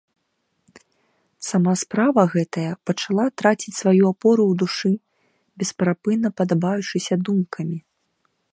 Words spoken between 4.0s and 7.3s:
апору ў душы, бесперапынна падабаючыся